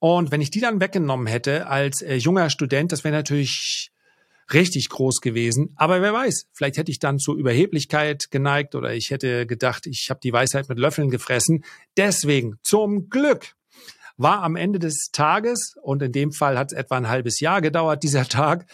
[0.00, 3.92] Und wenn ich die dann weggenommen hätte als äh, junger Student, das wäre natürlich
[4.52, 5.72] richtig groß gewesen.
[5.76, 10.08] Aber wer weiß, vielleicht hätte ich dann zur Überheblichkeit geneigt oder ich hätte gedacht, ich
[10.10, 11.64] habe die Weisheit mit Löffeln gefressen.
[11.96, 13.54] Deswegen, zum Glück,
[14.16, 17.60] war am Ende des Tages, und in dem Fall hat es etwa ein halbes Jahr
[17.60, 18.66] gedauert, dieser Tag,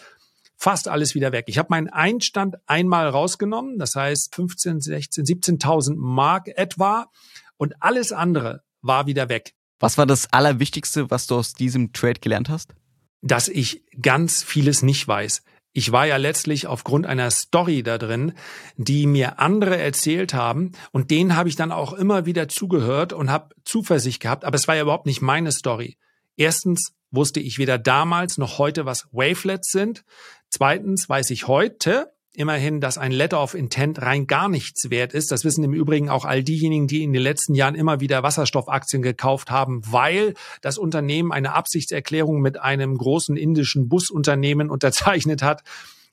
[0.57, 1.45] fast alles wieder weg.
[1.47, 7.11] Ich habe meinen Einstand einmal rausgenommen, das heißt 15, 16, 17.000 Mark etwa,
[7.57, 9.53] und alles andere war wieder weg.
[9.79, 12.73] Was war das Allerwichtigste, was du aus diesem Trade gelernt hast?
[13.21, 15.43] Dass ich ganz vieles nicht weiß.
[15.77, 18.31] Ich war ja letztlich aufgrund einer Story da drin,
[18.77, 23.29] die mir andere erzählt haben und denen habe ich dann auch immer wieder zugehört und
[23.29, 25.97] habe Zuversicht gehabt, aber es war ja überhaupt nicht meine Story.
[26.37, 30.05] Erstens wusste ich weder damals noch heute, was Wavelets sind.
[30.49, 35.31] Zweitens weiß ich heute, immerhin, dass ein Letter of Intent rein gar nichts wert ist.
[35.31, 39.01] Das wissen im Übrigen auch all diejenigen, die in den letzten Jahren immer wieder Wasserstoffaktien
[39.01, 45.63] gekauft haben, weil das Unternehmen eine Absichtserklärung mit einem großen indischen Busunternehmen unterzeichnet hat.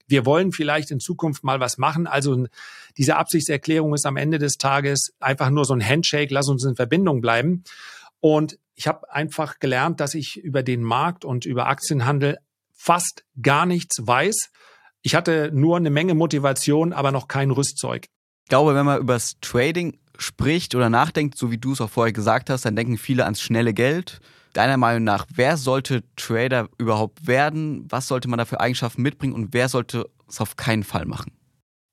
[0.06, 2.06] Wir wollen vielleicht in Zukunft mal was machen.
[2.06, 2.46] Also
[2.96, 6.76] diese Absichtserklärung ist am Ende des Tages einfach nur so ein Handshake, lass uns in
[6.76, 7.64] Verbindung bleiben.
[8.20, 12.38] Und ich habe einfach gelernt, dass ich über den Markt und über Aktienhandel
[12.72, 14.50] fast gar nichts weiß
[15.02, 18.06] ich hatte nur eine Menge Motivation, aber noch kein Rüstzeug.
[18.44, 21.90] Ich glaube, wenn man über das Trading spricht oder nachdenkt, so wie du es auch
[21.90, 24.20] vorher gesagt hast, dann denken viele ans schnelle Geld.
[24.52, 27.86] Deiner Meinung nach, wer sollte Trader überhaupt werden?
[27.88, 31.32] Was sollte man da für Eigenschaften mitbringen und wer sollte es auf keinen Fall machen?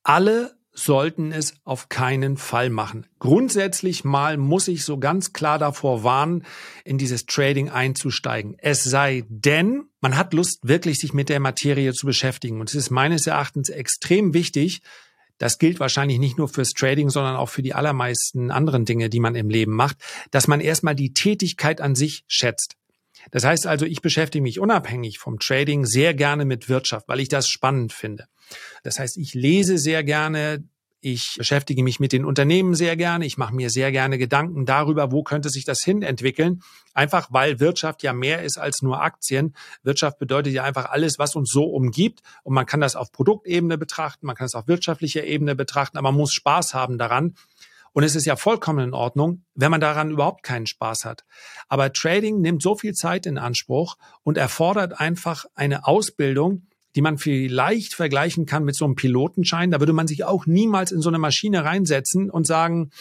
[0.04, 3.05] Alle sollten es auf keinen Fall machen.
[3.19, 6.45] Grundsätzlich mal muss ich so ganz klar davor warnen,
[6.86, 8.55] in dieses Trading einzusteigen.
[8.60, 12.60] Es sei denn, man hat Lust, wirklich sich mit der Materie zu beschäftigen.
[12.60, 14.82] Und es ist meines Erachtens extrem wichtig,
[15.39, 19.21] das gilt wahrscheinlich nicht nur fürs Trading, sondern auch für die allermeisten anderen Dinge, die
[19.21, 19.97] man im Leben macht,
[20.32, 22.75] dass man erstmal die Tätigkeit an sich schätzt.
[23.32, 27.29] Das heißt also, ich beschäftige mich unabhängig vom Trading sehr gerne mit Wirtschaft, weil ich
[27.29, 28.25] das spannend finde.
[28.83, 30.63] Das heißt, ich lese sehr gerne,
[31.01, 33.25] ich beschäftige mich mit den Unternehmen sehr gerne.
[33.25, 36.62] Ich mache mir sehr gerne Gedanken darüber, wo könnte sich das hin entwickeln.
[36.93, 39.55] Einfach weil Wirtschaft ja mehr ist als nur Aktien.
[39.81, 42.21] Wirtschaft bedeutet ja einfach alles, was uns so umgibt.
[42.43, 46.12] Und man kann das auf Produktebene betrachten, man kann es auf wirtschaftlicher Ebene betrachten, aber
[46.12, 47.35] man muss Spaß haben daran.
[47.93, 51.25] Und es ist ja vollkommen in Ordnung, wenn man daran überhaupt keinen Spaß hat.
[51.69, 57.17] Aber Trading nimmt so viel Zeit in Anspruch und erfordert einfach eine Ausbildung, die man
[57.17, 59.71] vielleicht vergleichen kann mit so einem Pilotenschein.
[59.71, 62.91] Da würde man sich auch niemals in so eine Maschine reinsetzen und sagen,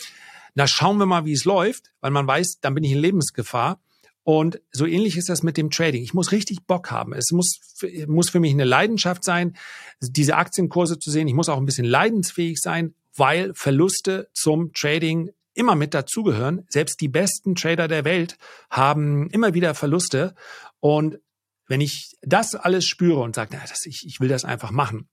[0.54, 3.80] na schauen wir mal, wie es läuft, weil man weiß, dann bin ich in Lebensgefahr.
[4.24, 6.02] Und so ähnlich ist das mit dem Trading.
[6.02, 7.14] Ich muss richtig Bock haben.
[7.14, 7.60] Es muss,
[8.06, 9.56] muss für mich eine Leidenschaft sein,
[10.02, 11.28] diese Aktienkurse zu sehen.
[11.28, 16.66] Ich muss auch ein bisschen leidensfähig sein, weil Verluste zum Trading immer mit dazugehören.
[16.68, 18.36] Selbst die besten Trader der Welt
[18.68, 20.34] haben immer wieder Verluste.
[20.80, 21.20] Und
[21.68, 25.08] wenn ich das alles spüre und sage, na, das, ich, ich will das einfach machen,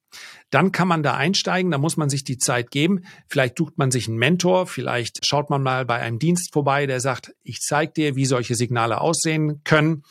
[0.49, 3.05] dann kann man da einsteigen, da muss man sich die Zeit geben.
[3.27, 7.01] Vielleicht sucht man sich einen Mentor, vielleicht schaut man mal bei einem Dienst vorbei, der
[7.01, 10.03] sagt, ich zeige dir, wie solche Signale aussehen können.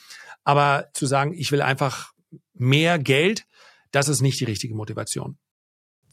[0.44, 2.12] Aber zu sagen, ich will einfach
[2.52, 3.46] mehr Geld,
[3.90, 5.38] das ist nicht die richtige Motivation.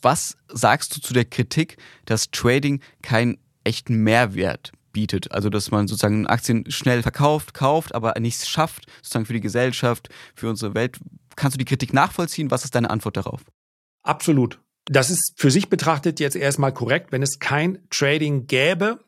[0.01, 5.31] Was sagst du zu der Kritik, dass Trading keinen echten Mehrwert bietet.
[5.31, 10.09] Also dass man sozusagen Aktien schnell verkauft, kauft, aber nichts schafft, sozusagen für die Gesellschaft,
[10.35, 10.99] für unsere Welt.
[11.35, 12.51] Kannst du die Kritik nachvollziehen?
[12.51, 13.41] Was ist deine Antwort darauf?
[14.03, 14.59] Absolut.
[14.85, 17.11] Das ist für sich betrachtet jetzt erstmal korrekt.
[17.11, 18.99] Wenn es kein Trading gäbe,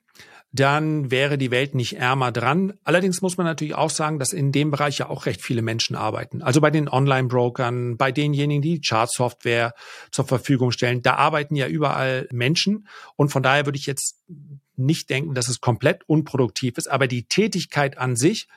[0.53, 2.73] dann wäre die Welt nicht ärmer dran.
[2.83, 5.95] Allerdings muss man natürlich auch sagen, dass in dem Bereich ja auch recht viele Menschen
[5.95, 6.43] arbeiten.
[6.43, 9.73] Also bei den Online-Brokern, bei denjenigen, die Chart-Software
[10.11, 12.87] zur Verfügung stellen, da arbeiten ja überall Menschen.
[13.15, 14.23] Und von daher würde ich jetzt
[14.75, 18.47] nicht denken, dass es komplett unproduktiv ist, aber die Tätigkeit an sich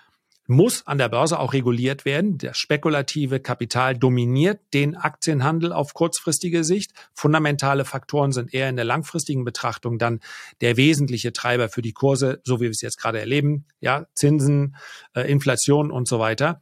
[0.47, 2.39] muss an der Börse auch reguliert werden.
[2.39, 6.93] Das spekulative Kapital dominiert den Aktienhandel auf kurzfristige Sicht.
[7.15, 10.21] Fundamentale Faktoren sind eher in der langfristigen Betrachtung dann
[10.61, 13.67] der wesentliche Treiber für die Kurse, so wie wir es jetzt gerade erleben.
[13.81, 14.77] Ja, Zinsen,
[15.15, 16.61] äh, Inflation und so weiter.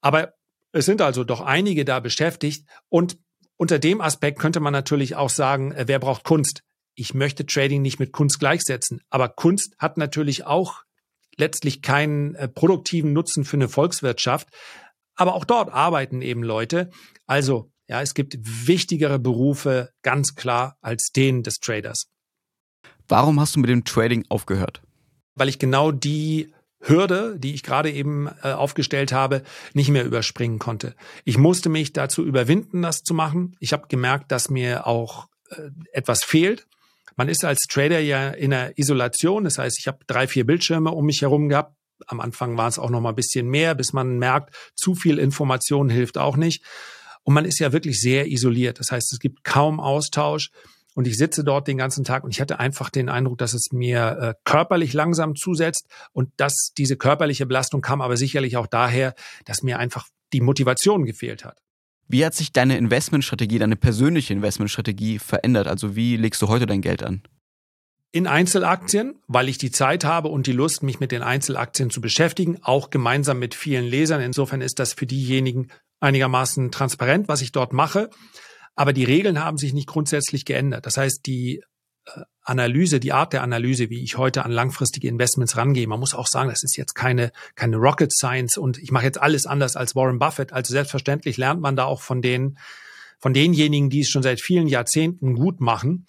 [0.00, 0.34] Aber
[0.72, 3.18] es sind also doch einige da beschäftigt und
[3.56, 6.62] unter dem Aspekt könnte man natürlich auch sagen, äh, wer braucht Kunst?
[6.98, 9.00] ich möchte Trading nicht mit Kunst gleichsetzen.
[9.08, 10.82] Aber Kunst hat natürlich auch
[11.38, 14.48] letztlich keinen äh, produktiven Nutzen für eine Volkswirtschaft.
[15.14, 16.90] Aber auch dort arbeiten eben Leute.
[17.26, 22.08] Also, ja, es gibt wichtigere Berufe, ganz klar, als den des Traders.
[23.08, 24.82] Warum hast du mit dem Trading aufgehört?
[25.34, 30.58] Weil ich genau die Hürde, die ich gerade eben äh, aufgestellt habe, nicht mehr überspringen
[30.58, 30.94] konnte.
[31.24, 33.56] Ich musste mich dazu überwinden, das zu machen.
[33.58, 36.66] Ich habe gemerkt, dass mir auch äh, etwas fehlt.
[37.18, 39.42] Man ist als Trader ja in einer Isolation.
[39.42, 41.74] Das heißt, ich habe drei, vier Bildschirme um mich herum gehabt.
[42.06, 45.18] Am Anfang war es auch noch mal ein bisschen mehr, bis man merkt, zu viel
[45.18, 46.64] Information hilft auch nicht.
[47.24, 48.78] Und man ist ja wirklich sehr isoliert.
[48.78, 50.50] Das heißt, es gibt kaum Austausch.
[50.94, 53.72] Und ich sitze dort den ganzen Tag und ich hatte einfach den Eindruck, dass es
[53.72, 55.88] mir äh, körperlich langsam zusetzt.
[56.12, 61.04] Und dass diese körperliche Belastung kam aber sicherlich auch daher, dass mir einfach die Motivation
[61.04, 61.58] gefehlt hat.
[62.08, 65.68] Wie hat sich deine Investmentstrategie, deine persönliche Investmentstrategie verändert?
[65.68, 67.22] Also wie legst du heute dein Geld an?
[68.10, 72.00] In Einzelaktien, weil ich die Zeit habe und die Lust, mich mit den Einzelaktien zu
[72.00, 74.22] beschäftigen, auch gemeinsam mit vielen Lesern.
[74.22, 75.68] Insofern ist das für diejenigen
[76.00, 78.08] einigermaßen transparent, was ich dort mache.
[78.74, 80.86] Aber die Regeln haben sich nicht grundsätzlich geändert.
[80.86, 81.62] Das heißt, die
[82.06, 85.86] äh, Analyse, die Art der Analyse, wie ich heute an langfristige Investments rangehe.
[85.86, 89.20] Man muss auch sagen, das ist jetzt keine, keine Rocket Science und ich mache jetzt
[89.20, 90.52] alles anders als Warren Buffett.
[90.52, 92.58] Also selbstverständlich lernt man da auch von den,
[93.18, 96.06] von denjenigen, die es schon seit vielen Jahrzehnten gut machen.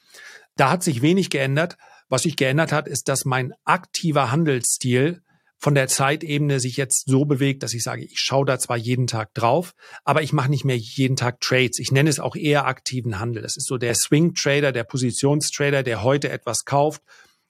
[0.56, 1.78] Da hat sich wenig geändert.
[2.10, 5.22] Was sich geändert hat, ist, dass mein aktiver Handelsstil
[5.60, 9.08] von der Zeitebene sich jetzt so bewegt, dass ich sage, ich schaue da zwar jeden
[9.08, 9.74] Tag drauf,
[10.06, 11.80] aber ich mache nicht mehr jeden Tag Trades.
[11.80, 13.44] Ich nenne es auch eher aktiven Handel.
[13.44, 17.02] Das ist so der Swing Trader, der Positionstrader, der heute etwas kauft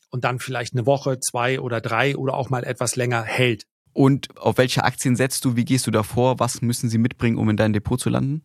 [0.10, 3.65] und dann vielleicht eine Woche, zwei oder drei oder auch mal etwas länger hält.
[3.93, 5.56] Und auf welche Aktien setzt du?
[5.56, 6.39] Wie gehst du da vor?
[6.39, 8.43] Was müssen sie mitbringen, um in dein Depot zu landen?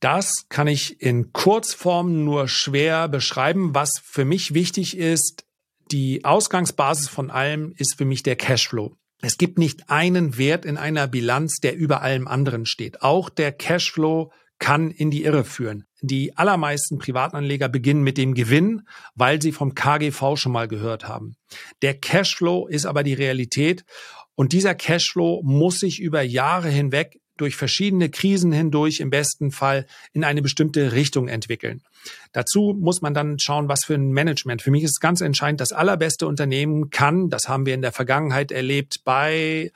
[0.00, 3.74] Das kann ich in Kurzform nur schwer beschreiben.
[3.74, 5.44] Was für mich wichtig ist,
[5.92, 8.96] die Ausgangsbasis von allem ist für mich der Cashflow.
[9.20, 13.02] Es gibt nicht einen Wert in einer Bilanz, der über allem anderen steht.
[13.02, 15.84] Auch der Cashflow kann in die Irre führen.
[16.00, 18.82] Die allermeisten Privatanleger beginnen mit dem Gewinn,
[19.14, 21.34] weil sie vom KGV schon mal gehört haben.
[21.82, 23.84] Der Cashflow ist aber die Realität
[24.34, 29.86] und dieser Cashflow muss sich über Jahre hinweg durch verschiedene Krisen hindurch im besten Fall
[30.12, 31.82] in eine bestimmte Richtung entwickeln.
[32.32, 34.62] Dazu muss man dann schauen, was für ein Management.
[34.62, 38.52] Für mich ist ganz entscheidend, das allerbeste Unternehmen kann, das haben wir in der Vergangenheit
[38.52, 39.72] erlebt bei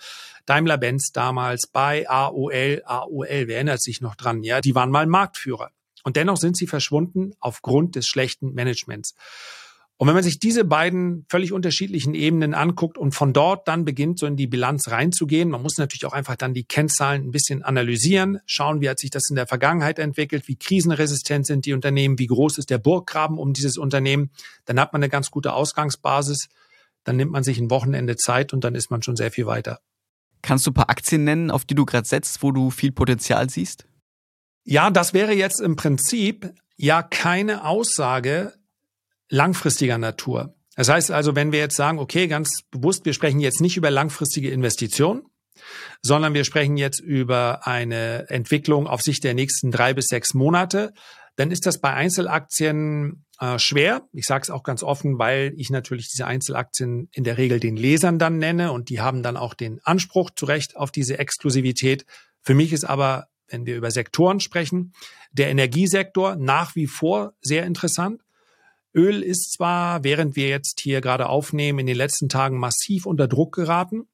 [0.46, 4.42] Daimler-Benz damals, bei AOL, AOL, wer erinnert sich noch dran?
[4.42, 5.70] Ja, die waren mal Marktführer.
[6.04, 9.14] Und dennoch sind sie verschwunden aufgrund des schlechten Managements.
[10.02, 14.18] Und wenn man sich diese beiden völlig unterschiedlichen Ebenen anguckt und von dort dann beginnt,
[14.18, 17.62] so in die Bilanz reinzugehen, man muss natürlich auch einfach dann die Kennzahlen ein bisschen
[17.62, 22.18] analysieren, schauen, wie hat sich das in der Vergangenheit entwickelt, wie krisenresistent sind die Unternehmen,
[22.18, 24.32] wie groß ist der Burggraben um dieses Unternehmen,
[24.64, 26.48] dann hat man eine ganz gute Ausgangsbasis,
[27.04, 29.78] dann nimmt man sich ein Wochenende Zeit und dann ist man schon sehr viel weiter.
[30.42, 33.48] Kannst du ein paar Aktien nennen, auf die du gerade setzt, wo du viel Potenzial
[33.50, 33.86] siehst?
[34.64, 38.52] Ja, das wäre jetzt im Prinzip ja keine Aussage,
[39.32, 40.54] langfristiger Natur.
[40.76, 43.90] Das heißt also, wenn wir jetzt sagen, okay, ganz bewusst, wir sprechen jetzt nicht über
[43.90, 45.22] langfristige Investitionen,
[46.02, 50.92] sondern wir sprechen jetzt über eine Entwicklung auf Sicht der nächsten drei bis sechs Monate,
[51.36, 54.02] dann ist das bei Einzelaktien äh, schwer.
[54.12, 57.76] Ich sage es auch ganz offen, weil ich natürlich diese Einzelaktien in der Regel den
[57.76, 62.04] Lesern dann nenne und die haben dann auch den Anspruch zu Recht auf diese Exklusivität.
[62.42, 64.92] Für mich ist aber, wenn wir über Sektoren sprechen,
[65.32, 68.20] der Energiesektor nach wie vor sehr interessant.
[68.94, 73.28] Öl ist zwar, während wir jetzt hier gerade aufnehmen, in den letzten Tagen massiv unter
[73.28, 74.06] Druck geraten.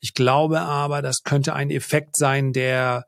[0.00, 3.06] Ich glaube aber, das könnte ein Effekt sein, der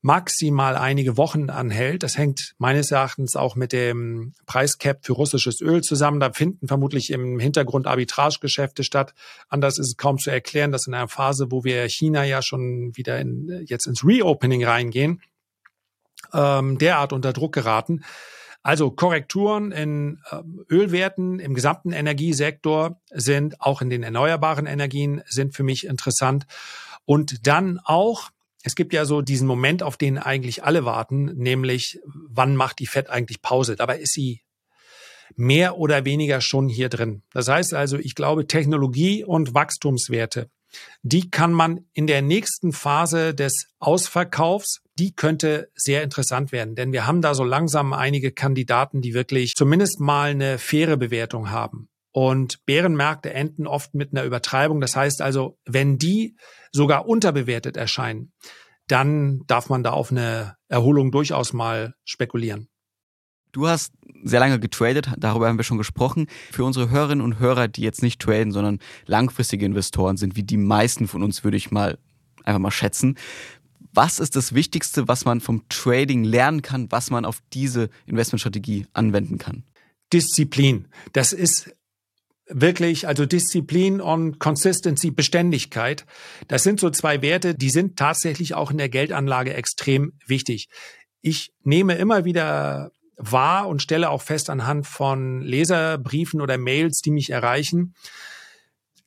[0.00, 2.02] maximal einige Wochen anhält.
[2.02, 6.20] Das hängt meines Erachtens auch mit dem Preiscap für russisches Öl zusammen.
[6.20, 9.14] Da finden vermutlich im Hintergrund Arbitragegeschäfte statt.
[9.48, 12.96] Anders ist es kaum zu erklären, dass in einer Phase, wo wir China ja schon
[12.96, 15.20] wieder in, jetzt ins Reopening reingehen,
[16.32, 18.04] ähm, derart unter Druck geraten.
[18.68, 25.56] Also Korrekturen in ähm, Ölwerten im gesamten Energiesektor sind auch in den erneuerbaren Energien sind
[25.56, 26.44] für mich interessant.
[27.06, 28.28] Und dann auch,
[28.64, 32.86] es gibt ja so diesen Moment, auf den eigentlich alle warten, nämlich wann macht die
[32.86, 33.74] Fed eigentlich Pause?
[33.74, 34.42] Dabei ist sie
[35.34, 37.22] mehr oder weniger schon hier drin.
[37.32, 40.50] Das heißt also, ich glaube, Technologie und Wachstumswerte
[41.02, 46.92] die kann man in der nächsten Phase des Ausverkaufs, die könnte sehr interessant werden, denn
[46.92, 51.88] wir haben da so langsam einige Kandidaten, die wirklich zumindest mal eine faire Bewertung haben.
[52.10, 54.80] Und Bärenmärkte enden oft mit einer Übertreibung.
[54.80, 56.36] Das heißt also, wenn die
[56.72, 58.32] sogar unterbewertet erscheinen,
[58.88, 62.67] dann darf man da auf eine Erholung durchaus mal spekulieren.
[63.58, 63.92] Du hast
[64.22, 66.28] sehr lange getradet, darüber haben wir schon gesprochen.
[66.52, 70.56] Für unsere Hörerinnen und Hörer, die jetzt nicht traden, sondern langfristige Investoren sind, wie die
[70.56, 71.98] meisten von uns, würde ich mal
[72.44, 73.18] einfach mal schätzen.
[73.92, 78.86] Was ist das Wichtigste, was man vom Trading lernen kann, was man auf diese Investmentstrategie
[78.92, 79.64] anwenden kann?
[80.12, 80.86] Disziplin.
[81.12, 81.74] Das ist
[82.46, 86.06] wirklich, also Disziplin und Consistency, Beständigkeit.
[86.46, 90.68] Das sind so zwei Werte, die sind tatsächlich auch in der Geldanlage extrem wichtig.
[91.22, 97.10] Ich nehme immer wieder wahr und stelle auch fest anhand von Leserbriefen oder Mails, die
[97.10, 97.94] mich erreichen,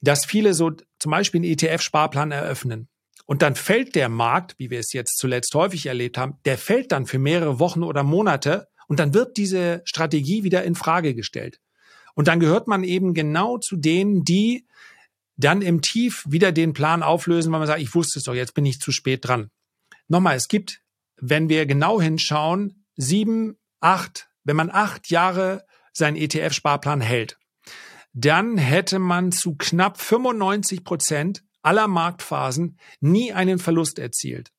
[0.01, 2.87] dass viele so zum Beispiel einen ETF-Sparplan eröffnen.
[3.25, 6.91] Und dann fällt der Markt, wie wir es jetzt zuletzt häufig erlebt haben, der fällt
[6.91, 11.59] dann für mehrere Wochen oder Monate und dann wird diese Strategie wieder in Frage gestellt.
[12.13, 14.67] Und dann gehört man eben genau zu denen, die
[15.37, 18.53] dann im Tief wieder den Plan auflösen, weil man sagt, ich wusste es doch, jetzt
[18.53, 19.49] bin ich zu spät dran.
[20.07, 20.81] Nochmal, es gibt,
[21.15, 27.37] wenn wir genau hinschauen, sieben, acht, wenn man acht Jahre seinen ETF-Sparplan hält,
[28.13, 34.51] dann hätte man zu knapp 95 Prozent aller Marktphasen nie einen Verlust erzielt.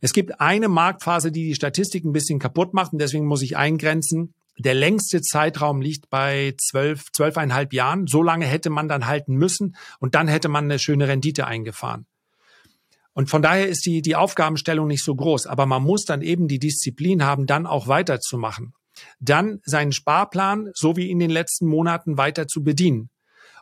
[0.00, 3.56] Es gibt eine Marktphase, die die Statistik ein bisschen kaputt macht und deswegen muss ich
[3.56, 4.34] eingrenzen.
[4.58, 8.06] Der längste Zeitraum liegt bei zwölf, zwölfeinhalb Jahren.
[8.06, 12.06] So lange hätte man dann halten müssen und dann hätte man eine schöne Rendite eingefahren.
[13.16, 15.46] Und von daher ist die, die Aufgabenstellung nicht so groß.
[15.46, 18.74] Aber man muss dann eben die Disziplin haben, dann auch weiterzumachen.
[19.20, 23.08] Dann seinen Sparplan, so wie in den letzten Monaten, weiter zu bedienen.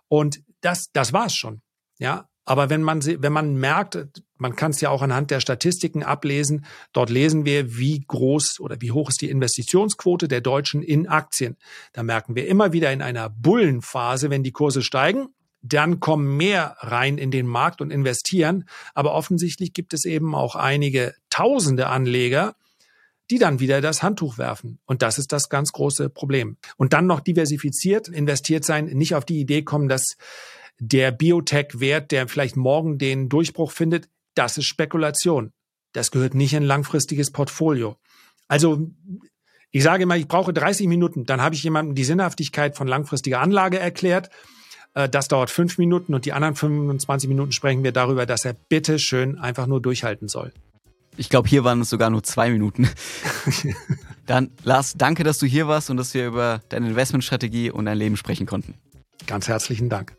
[0.09, 1.63] Und das, das war's schon.
[2.01, 6.03] Ja, aber wenn man, wenn man merkt, man kann es ja auch anhand der Statistiken
[6.03, 11.07] ablesen, dort lesen wir, wie groß oder wie hoch ist die Investitionsquote der Deutschen in
[11.07, 11.57] Aktien.
[11.93, 15.29] Da merken wir immer wieder in einer Bullenphase, wenn die Kurse steigen,
[15.67, 18.69] dann kommen mehr rein in den Markt und investieren.
[18.93, 22.55] Aber offensichtlich gibt es eben auch einige tausende Anleger,
[23.31, 24.79] die dann wieder das Handtuch werfen.
[24.85, 26.59] Und das ist das ganz große Problem.
[26.77, 30.17] Und dann noch diversifiziert investiert sein, nicht auf die Idee kommen, dass
[30.79, 35.53] der Biotech-Wert, der vielleicht morgen den Durchbruch findet, das ist Spekulation.
[35.93, 37.97] Das gehört nicht in langfristiges Portfolio.
[38.49, 38.91] Also
[39.71, 43.41] ich sage immer, ich brauche 30 Minuten, dann habe ich jemandem die Sinnhaftigkeit von langfristiger
[43.41, 44.29] Anlage erklärt.
[44.95, 48.55] Äh, das dauert fünf Minuten und die anderen 25 Minuten sprechen wir darüber, dass er
[48.55, 50.53] bitte schön einfach nur durchhalten soll.
[51.17, 52.89] Ich glaube, hier waren es sogar nur zwei Minuten.
[54.27, 57.99] Dann, Lars, danke, dass du hier warst und dass wir über deine Investmentstrategie und dein
[57.99, 58.75] Leben sprechen konnten.
[59.27, 60.17] Ganz herzlichen Dank.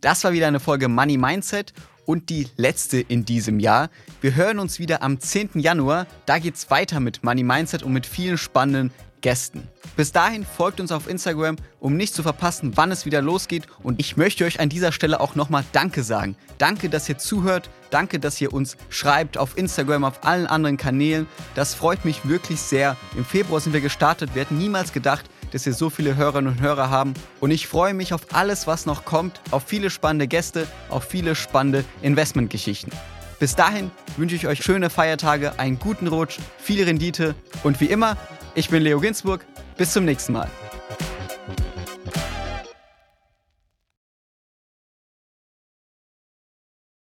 [0.00, 1.72] Das war wieder eine Folge Money Mindset
[2.06, 3.90] und die letzte in diesem Jahr.
[4.20, 5.50] Wir hören uns wieder am 10.
[5.54, 6.06] Januar.
[6.26, 8.92] Da geht es weiter mit Money Mindset und mit vielen spannenden
[9.24, 9.66] Gästen.
[9.96, 13.64] Bis dahin folgt uns auf Instagram, um nicht zu verpassen, wann es wieder losgeht.
[13.82, 16.36] Und ich möchte euch an dieser Stelle auch nochmal Danke sagen.
[16.58, 17.70] Danke, dass ihr zuhört.
[17.88, 21.26] Danke, dass ihr uns schreibt auf Instagram, auf allen anderen Kanälen.
[21.54, 22.98] Das freut mich wirklich sehr.
[23.16, 24.34] Im Februar sind wir gestartet.
[24.34, 27.14] Wir hätten niemals gedacht, dass wir so viele Hörerinnen und Hörer haben.
[27.40, 31.34] Und ich freue mich auf alles, was noch kommt, auf viele spannende Gäste, auf viele
[31.34, 32.92] spannende Investmentgeschichten.
[33.38, 38.18] Bis dahin wünsche ich euch schöne Feiertage, einen guten Rutsch, viel Rendite und wie immer,
[38.54, 39.44] ich bin Leo Ginsburg.
[39.76, 40.48] Bis zum nächsten Mal.